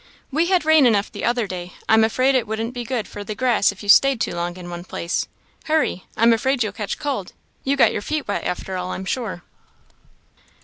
[0.31, 3.35] we had rain enough the other day; I'm afraid it wouldn't be good for the
[3.35, 5.27] grass if you stayed too long in one place;
[5.65, 6.05] hurry!
[6.17, 9.43] I'm afraid you'll catch cold you got your feet wet after all, I'm sure."